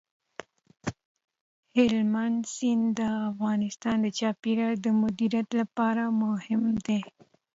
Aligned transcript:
هلمند 1.77 2.39
سیند 2.53 2.85
د 2.99 3.01
افغانستان 3.29 3.95
د 4.01 4.07
چاپیریال 4.19 4.75
د 4.81 4.87
مدیریت 5.01 5.49
لپاره 5.59 6.03
مهم 6.23 6.63
دی. 6.85 7.01